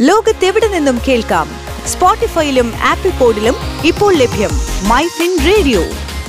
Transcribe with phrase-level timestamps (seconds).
[0.00, 1.48] ലോകത്തെവിടെ നിന്നും കേൾക്കാം?
[1.86, 3.54] സ്പോട്ടിഫൈയിലും ആപ്പിൾ പോഡിലും
[3.84, 4.50] ഇപ്പോൾ ലഭ്യം
[4.88, 5.80] മൈ ഫിൻ റേഡിയോ.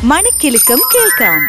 [0.04, 1.40] മണിക്കെലക്കം കേൾക്കാം.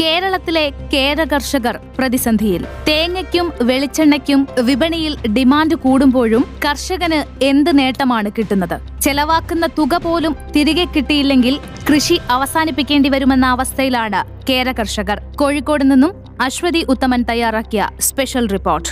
[0.00, 2.66] കേരളത്തിലെ കേര കർഷകർ പ്രതിസന്ധിയിൽ.
[2.88, 9.00] തേങ്ങയ്ക്കും വെളിച്ചെണ്ണയ്ക്കും വിപണിയിൽ ഡിമാൻഡ് കൂടുമ്പോഴും കർഷകന് എന്ത് നേട്ടമാണ് കിട്ടുന്നത്?
[9.02, 17.24] ചെലവാക്കുന്ന തുക പോലും തിരികെ കിട്ടിയില്ലെങ്കിൽ കൃഷി അവസാനിപ്പിക്കേണ്ടി വരുമെന്ന അവസ്ഥയിലാണ് കേര കർഷകർ കോഴിക്കോട് നിന്നും അശ്വതി ഉത്തമൻ
[17.28, 18.88] തയ്യാറാക്കിയ സ്പെഷ്യൽ റിപ്പോർട്ട്.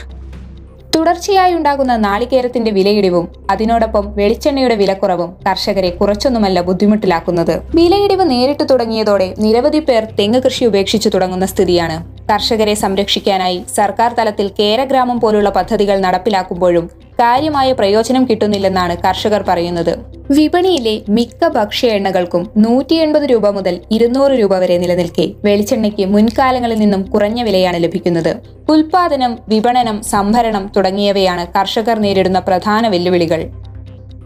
[0.96, 7.54] തുടർച്ചയായി ഉണ്ടാകുന്ന നാളികേരത്തിന്റെ വിലയിടിവും അതിനോടൊപ്പം വെളിച്ചെണ്ണയുടെ വിലക്കുറവും കർഷകരെ കുറച്ചൊന്നുമല്ല ബുദ്ധിമുട്ടിലാക്കുന്നത്.
[7.74, 11.96] വിലയിടിവ് നേരിട്ട് തുടങ്ങിയതോടെ നിരവധി പേർ തെങ്ങ് കൃഷി ഉപേക്ഷിച്ചു തുടങ്ങുന്ന സ്ഥിതിയാണ്.
[12.30, 19.92] കർഷകരെ സംരക്ഷിക്കാനായി സർക്കാർ തലത്തിൽ കേരഗ്രാമം പോലുള്ള പദ്ധതികൾ നടപ്പിലാക്കുമ്പോഴും കാര്യമായ പ്രയോജനം കിട്ടുന്നില്ലെന്നാണ് കർഷകർ പറയുന്നത്.
[20.30, 25.26] വിപണിയിലെ മിക്ക ഭക്ഷ്യ എണ്ണകൾക്കും നൂറ്റി എൺപത് രൂപ മുതൽ ഇരുന്നൂറ് രൂപ വരെ നിലനിൽക്കെ.
[25.44, 28.32] വെളിച്ചെണ്ണയ്ക്ക് മുൻകാലങ്ങളിൽ നിന്നും കുറഞ്ഞ വിലയാണ് ലഭിക്കുന്നത്.
[28.68, 33.42] ഉൽപാദനം വിപണനം സംഭരണം തുടങ്ങിയവയാണ് കർഷകർ നേരിടുന്ന പ്രധാന വെല്ലുവിളികൾ.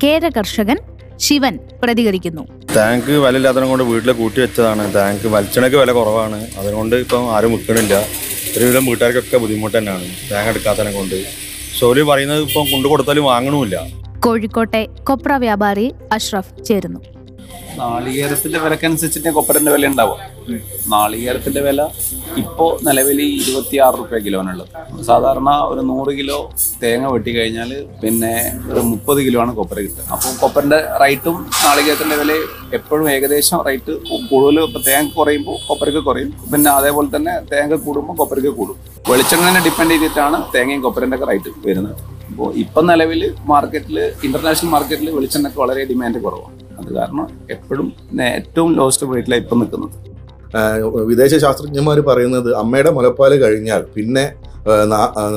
[0.03, 0.79] കേര കർഷകൻ
[1.21, 2.43] ശിവൻ പ്രതികരിക്കുന്നു.
[2.77, 4.95] ടാങ്ക് വില ഇല്ലാത്തതിനെ കൊണ്ട് വീട്ടിൽ കൂട്ടി വെച്ചതാണ്.
[4.95, 6.47] ടാങ്ക് വലിച്ചെണ്ണയ്ക്ക് വില കുറവാണ്.
[6.59, 7.95] അതുകൊണ്ട് ഇപ്പം ആരും വിൽക്കണില്ല.
[8.59, 10.07] ഒരുവിധം വീട്ടുകാർക്കൊക്കെ ബുദ്ധിമുട്ട് തന്നെയാണ്.
[10.31, 11.19] ടാങ്ക് എടുക്കാത്തതിനെ കൊണ്ട്.
[11.79, 12.89] സോലി പറയുന്നത് ഇപ്പം കൊണ്ടു
[13.29, 13.77] വാങ്ങണമില്ല
[14.25, 17.01] കോഴിക്കോട്ടെ കൊപ്ര വ്യാപാരി അഷ്റഫ് ചേരുന്നു.
[17.79, 20.19] നാളികേരത്തിന്റെ വിലക്കനുസരിച്ചിട്ട് കൊപ്പരന്റെ വില ഉണ്ടാവും.
[20.93, 21.83] നാളികേരത്തിന്റെ വില
[22.43, 24.69] ഇപ്പോൾ നിലവിൽ ഇരുപത്തിയാറ് റുപ്യ കിലോനുള്ളത്.
[25.09, 26.39] സാധാരണ ഒരു നൂറ് കിലോ
[26.83, 27.71] തേങ്ങ വെട്ടി കഴിഞ്ഞാൽ
[28.03, 28.33] പിന്നെ
[28.71, 30.07] ഒരു മുപ്പത് കിലോ ആണ് കൊപ്പര കിട്ടുക.
[30.15, 32.33] അപ്പോൾ കൊപ്പരന്റെ റൈറ്റും നാളികേരത്തിന്റെ വില
[32.79, 33.95] എപ്പോഴും ഏകദേശം റൈറ്റ്
[34.31, 36.33] കൂടുതൽ ഇപ്പോൾ തേങ്ങ കുറയുമ്പോൾ കൊപ്പരക്ക് കുറയും.
[36.55, 38.79] പിന്നെ അതേപോലെ തന്നെ തേങ്ങ കൂടുമ്പോൾ കൊപ്പരക്ക് കൂടും.
[39.13, 41.97] വെളിച്ചെണ്ണനെ ഡിപ്പെൻഡ് ചെയ്തിട്ടാണ് തേങ്ങയും കൊപ്പരന്റെ ഒക്കെ റേറ്റ് വരുന്നത്.
[42.31, 46.55] അപ്പോൾ ഇപ്പം നിലവിൽ മാർക്കറ്റിൽ ഇന്റർനാഷണൽ മാർക്കറ്റിൽ വെളിച്ചെണ്ണയ്ക്ക് വളരെ ഡിമാൻഡ് കുറവാണ്.
[46.81, 47.87] അത് കാരണം എപ്പോഴും
[48.31, 49.95] ഏറ്റവും ലോസ്റ്റ് റേറ്റിലാണ് ഇപ്പം നിൽക്കുന്നത്
[51.13, 54.25] വിദേശ ശാസ്ത്രജ്ഞന്മാർ പറയുന്നത് അമ്മയുടെ മുലപ്പാൽ കഴിഞ്ഞാൽ പിന്നെ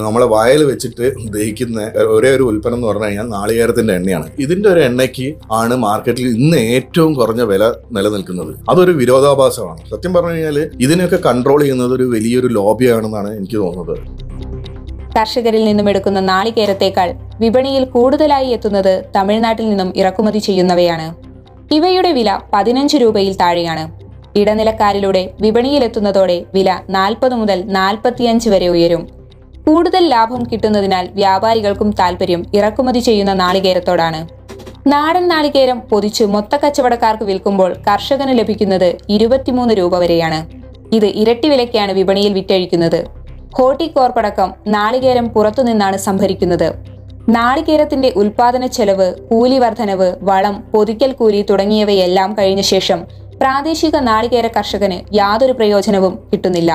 [0.06, 1.80] നമ്മളെ വായൽ വെച്ചിട്ട് ദഹിക്കുന്ന
[2.16, 4.28] ഒരേ ഒരു ഉൽപ്പന്നം എന്ന് പറഞ്ഞു കഴിഞ്ഞാൽ നാളികേരത്തിന്റെ എണ്ണയാണ്.
[4.44, 7.64] ഇതിന്റെ ഒരു എണ്ണയ്ക്ക് ആണ് മാർക്കറ്റിൽ ഇന്ന് ഏറ്റവും കുറഞ്ഞ വില
[7.98, 8.54] നിലനിൽക്കുന്നത്.
[8.72, 9.82] അതൊരു വിരോധാഭാസമാണ്.
[9.94, 13.96] സത്യം പറഞ്ഞു കഴിഞ്ഞാൽ ഇതിനെയൊക്കെ കൺട്രോൾ ചെയ്യുന്നത് ഒരു വലിയൊരു ലോബിയാണെന്നാണ് എനിക്ക് തോന്നുന്നത്.
[15.18, 17.12] കർഷകരിൽ നിന്നും എടുക്കുന്ന നാളികേരത്തേക്കാൾ
[17.44, 21.08] വിപണിയിൽ കൂടുതലായി എത്തുന്നത് തമിഴ്നാട്ടിൽ നിന്നും ഇറക്കുമതി ചെയ്യുന്നവയാണ്.
[21.72, 23.84] ഇവയുടെ വില പതിനഞ്ച് രൂപയിൽ താഴെയാണ്.
[24.40, 29.08] ഇടനിലക്കാരിലൂടെ വിപണിയിലെത്തുന്നതോടെ വില നാൽപ്പത് മുതൽ നാൽപ്പത്തിയഞ്ച് വരെ ഉയരും.
[29.68, 34.28] കൂടുതൽ ലാഭം കിട്ടുന്നതിനാൽ വ്യാപാരികൾക്കും താൽപ്പര്യം ഇറക്കുമതി ചെയ്യുന്ന നാളികേരത്തോടാണ്.
[34.88, 40.40] നാടൻ നാളികേരം പൊതിച്ച് മൊത്തക്കച്ചവടക്കാർക്ക് വിൽക്കുമ്പോൾ കർഷകന് ലഭിക്കുന്നത് ഇരുപത്തിമൂന്ന് രൂപ വരെയാണ്.
[40.96, 43.08] ഇത് ഇരട്ടി വിലയ്ക്കാണ് വിപണിയിൽ വിറ്റഴിക്കുന്നത്.
[43.58, 46.97] ഹോർട്ടികോർപ്പടക്കം നാളികേരം പുറത്തുനിന്നാണ് സംഭരിക്കുന്നത്.
[47.36, 53.00] നാളികേരത്തിന്റെ ഉൽപാദന ചെലവ് കൂലി വർധനവ് വളം പൊതിക്കൽ കൂലി തുടങ്ങിയവയെല്ലാം കഴിഞ്ഞ ശേഷം
[53.42, 56.72] പ്രാദേശിക നാളികേര കർഷകന് യാതൊരു പ്രയോജനവും കിട്ടുന്നില്ല.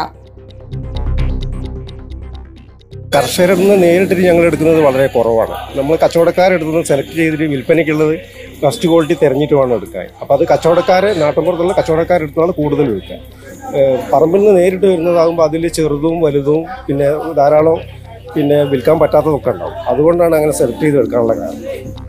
[3.15, 5.57] കർഷകരിൽ നിന്ന് നേരിട്ടിട്ട് ഞങ്ങൾ എടുക്കുന്നത് വളരെ കുറവാണ്.
[5.79, 8.15] നമ്മൾ കച്ചവടക്കാരെടുത്തുനിന്ന് സെലക്ട് ചെയ്തിട്ട് വിൽപ്പനയ്ക്കുള്ളത്
[8.63, 10.07] ഫസ്റ്റ് ക്വാളിറ്റി തിരഞ്ഞിട്ട് വേണം എടുക്കാൻ.
[10.21, 13.19] അപ്പോൾ അത് കച്ചവടക്കാരെ നാട്ടിൻപുറത്തുള്ള കച്ചവടക്കാരെടുത്താണ് കൂടുതൽ വിൽക്കുക
[14.13, 17.09] പറമ്പിൽ നിന്ന് നേരിട്ട് വരുന്നതാകുമ്പോൾ അതിൽ ചെറുതും വലുതും പിന്നെ
[17.41, 17.81] ധാരാളം
[18.35, 19.79] പിന്നെ വിൽക്കാൻ പറ്റാത്തതൊക്കെ ഉണ്ടാവും.
[19.89, 22.02] അതുകൊണ്ടാണ് അങ്ങനെ സെലക്ട് ചെയ്ത് എടുക്കാനുള്ള കാരണം.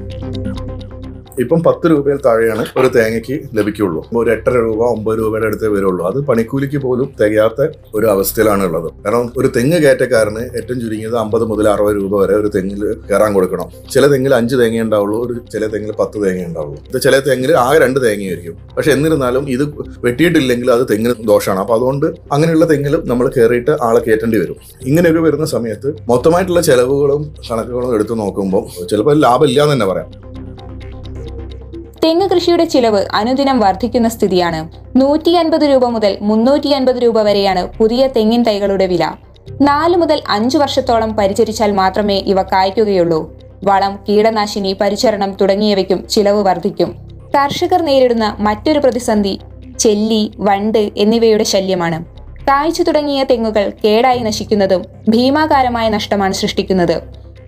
[1.42, 4.02] ഇപ്പം പത്ത് രൂപയിൽ താഴെയാണ് ഒരു തേങ്ങയ്ക്ക് ലഭിക്കുള്ളൂ.
[4.22, 6.02] ഒരു എട്ടര രൂപ ഒമ്പത് രൂപയുടെ അടുത്തേ വരുള്ളൂ.
[6.10, 11.68] അത് പണിക്കൂലിക്ക് പോലും തികയാത്ത ഒരു അവസ്ഥയിലാണ് ഉള്ളത് കാരണം ഒരു തെങ്ങ് കയറ്റക്കാരന് ഏറ്റവും ചുരുങ്ങിയത് അമ്പത് മുതൽ
[11.70, 13.70] അറുപത് രൂപ വരെ ഒരു തെങ്ങിൽ കയറാൻ കൊടുക്കണം.
[13.94, 16.80] ചില തെങ്ങിൽ അഞ്ച് തേങ്ങ ഉണ്ടാവുള്ളൂ ഒരു ചില തെങ്ങിൽ പത്ത് തേങ്ങ ഉണ്ടാവുള്ളൂ.
[16.90, 18.58] ഇത് ചില തെങ്ങിൽ ആകെ രണ്ട് തേങ്ങയായിരിക്കും.
[18.78, 19.64] പക്ഷെ എന്നിരുന്നാലും ഇത്
[20.06, 21.60] വെട്ടിയിട്ടില്ലെങ്കിൽ അത് തെങ്ങിന് ദോഷമാണ്.
[21.60, 24.58] അപ്പൊ അതുകൊണ്ട് അങ്ങനെയുള്ള തെങ്ങിലും നമ്മൾ കയറിയിട്ട് ആളെ കയറ്റേണ്ടി വരും.
[24.86, 30.12] ഇങ്ങനെയൊക്കെ വരുന്ന സമയത്ത് മൊത്തമായിട്ടുള്ള ചെലവുകളും കണക്കുകളും എടുത്തു നോക്കുമ്പോൾ ചിലപ്പോൾ ലാഭമില്ല എന്ന് തന്നെ പറയാം.
[32.04, 34.70] തെങ്ങ് കൃഷിയുടെ ചിലവ് അനുദിനം വർദ്ധിക്കുന്ന സ്ഥിതിയാണ്.
[34.96, 39.12] നൂറ്റി അൻപത് രൂപ മുതൽ മുന്നൂറ്റി അൻപത് രൂപ വരെയാണ് പുതിയ തെങ്ങിൻ തൈകളുടെ വില.
[39.62, 43.40] നാല് മുതൽ അഞ്ചു വർഷത്തോളം പരിചരിച്ചാൽ മാത്രമേ ഇവ കായ്ക്കുകയുള്ളൂ.
[43.64, 46.96] വളം കീടനാശിനി പരിചരണം തുടങ്ങിയവയ്ക്കും ചിലവ് വർദ്ധിക്കും.
[47.36, 49.40] കർഷകർ നേരിടുന്ന മറ്റൊരു പ്രതിസന്ധി
[49.80, 52.06] ചെല്ലി വണ്ട് എന്നിവയുടെ ശല്യമാണ്.
[52.48, 57.02] കായ്ച്ചു തുടങ്ങിയ തെങ്ങുകൾ കേടായി നശിക്കുന്നതും ഭീമാകാരമായ നഷ്ടമാണ് സൃഷ്ടിക്കുന്നത്.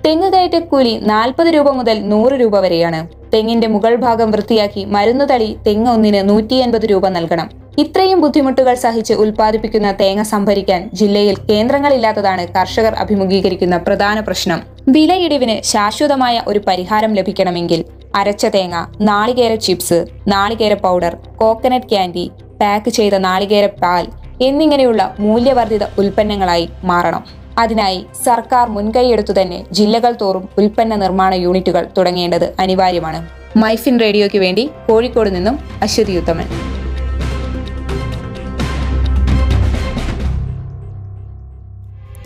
[0.06, 3.25] തെങ്ങ് കയറ്റക്കൂലി നാൽപ്പത് രൂപ മുതൽ നൂറ് രൂപ വരെയാണ്.
[3.35, 7.47] തെങ്ങിന്റെ മുകൾ ഭാഗം വൃത്തിയാക്കി മരുന്ന് തളി തെങ്ങ് ഒന്നിന് നൂറ്റി എൺപത് രൂപ നൽകണം.
[7.83, 14.59] ഇത്രയും ബുദ്ധിമുട്ടുകൾ സഹിച്ച് ഉൽപ്പാദിപ്പിക്കുന്ന തേങ്ങ സംഭരിക്കാൻ ജില്ലയിൽ കേന്ദ്രങ്ങളില്ലാത്തതാണ് കർഷകർ അഭിമുഖീകരിക്കുന്ന പ്രധാന പ്രശ്നം.
[14.95, 17.81] വിലയിടിവിന് ശാശ്വതമായ ഒരു പരിഹാരം ലഭിക്കണമെങ്കിൽ
[18.19, 18.75] അരച്ച തേങ്ങ
[19.09, 19.99] നാളികേര ചിപ്സ്
[20.33, 22.25] നാളികേര പൗഡർ കോക്കനട്ട് ക്യാൻഡി
[22.61, 24.05] പാക്ക് ചെയ്ത നാളികേര പാൽ
[24.47, 27.25] എന്നിങ്ങനെയുള്ള മൂല്യവർദ്ധിത ഉൽപ്പന്നങ്ങളായി മാറണം.
[27.57, 33.19] അതിനായി സർക്കാർ മുൻകൈയെടുത്തു തന്നെ ജില്ലകൾ തോറും ഉൽപ്പന്ന നിർമ്മാണ യൂണിറ്റുകൾ തുടങ്ങേണ്ടത് അനിവാര്യമാണ്
[33.57, 36.47] മൈഫിൻ റേഡിയോയ്ക്ക് വേണ്ടി കോഴിക്കോട് നിന്നും അശ്വതി ഉത്തമൻ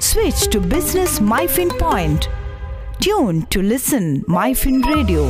[0.01, 2.21] Switch to Business MyFin Point.
[2.99, 5.23] Tune to listen MyFin Radio.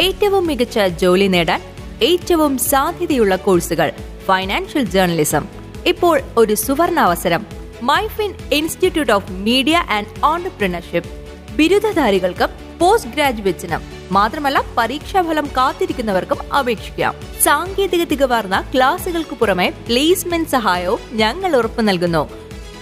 [0.00, 1.60] ഏറ്റവും മികച്ച ജോലി നേടാൻ
[2.02, 3.88] ഏറ്റവും സാധ്യതയുള്ള കോഴ്സുകൾ
[4.26, 5.44] ഫൈനാൻഷ്യൽ ജേർണലിസം
[5.86, 7.42] ഇപ്പോൾ ഒരു സുവർണാവസരം
[7.88, 11.10] Myfin institute of media and entrepreneurship.
[11.56, 12.48] ബിരുദധാരികൾക്കും
[12.78, 13.82] post ഗ്രാജുവേറ്റ്സിനും
[14.12, 17.14] മാത്രമല്ല പരീക്ഷാഫലം കാത്തിരിക്കുന്നവർക്കും അപേക്ഷിക്കാം.
[17.42, 22.22] സാങ്കേതിക തികവാർന്ന ക്ലാസുകൾക്ക് പുറമെ പ്ലേസ്മെന്റ് സഹായവും ഞങ്ങൾ ഉറപ്പു നൽകുന്നു.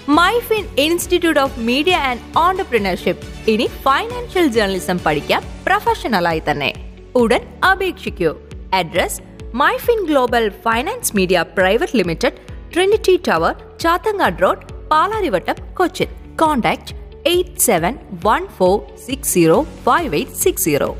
[0.08, 3.50] Myfin institute of media and entrepreneurship.
[3.50, 6.70] ഇനി ഫൈനാൻഷ്യൽ ജേർണലിസം പഠിക്കാം പ്രൊഫഷണലായി തന്നെ.
[7.14, 8.30] ഉടൻ അപേക്ഷിക്കൂ.
[8.74, 9.20] Address
[9.54, 12.38] Myfin global finance media private limited
[12.74, 16.06] Trinity tower Chathangad road Palarivattom Cochin.
[16.36, 16.94] Contact
[17.26, 20.96] eight seven one four six zero five eight six zero